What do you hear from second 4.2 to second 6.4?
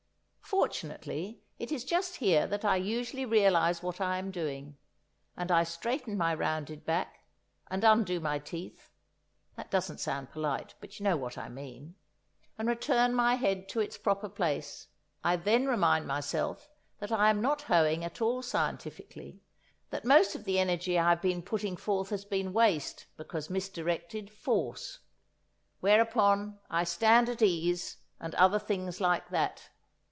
doing, and I straighten my